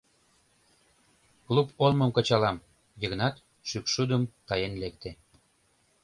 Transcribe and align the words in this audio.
Клуб 1.45 1.67
олмым 1.83 2.11
кычалам,— 2.15 2.57
Йыгнат 3.01 3.35
шӱкшудым 3.69 4.23
таен 4.47 4.73
лекте. 4.81 5.11